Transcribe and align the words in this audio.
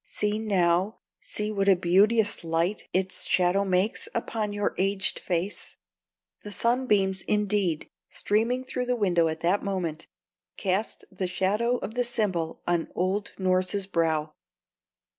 See 0.03 0.39
now 0.39 0.97
see 1.19 1.51
what 1.51 1.69
a 1.69 1.75
beauteous 1.75 2.43
light 2.43 2.89
its 2.91 3.27
shadow 3.27 3.63
makes 3.63 4.09
upon 4.15 4.51
your 4.51 4.73
aged 4.79 5.19
face!" 5.19 5.77
The 6.43 6.51
sunbeams, 6.51 7.21
indeed, 7.21 7.87
streaming 8.09 8.63
through 8.63 8.87
the 8.87 8.95
window 8.95 9.27
at 9.27 9.41
that 9.41 9.61
moment, 9.63 10.07
cast 10.57 11.05
the 11.11 11.27
shadow 11.27 11.77
of 11.77 11.93
the 11.93 12.03
symbol 12.03 12.63
on 12.65 12.87
old 12.95 13.33
Norss's 13.37 13.85
brow. 13.85 14.33